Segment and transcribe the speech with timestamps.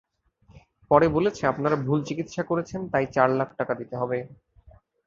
[0.91, 4.17] পরে বলেছে, আপনারা ভুল চিকিৎসা করেছেন, তাই চার লাখ টাকা দিতে হবে।